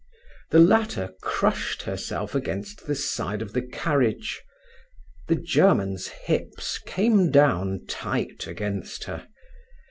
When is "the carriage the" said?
3.53-5.35